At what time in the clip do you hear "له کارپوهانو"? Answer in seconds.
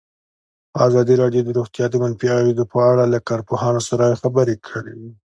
3.13-3.81